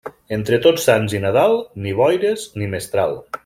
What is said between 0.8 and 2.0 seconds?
Sants i Nadal, ni